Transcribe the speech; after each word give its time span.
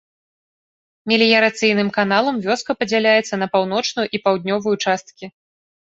Меліярацыйным 1.11 1.89
каналам 1.99 2.35
вёска 2.45 2.71
падзяляецца 2.79 3.35
на 3.43 3.47
паўночную 3.57 4.07
і 4.19 4.25
паўднёвую 4.25 4.75
часткі. 4.83 5.25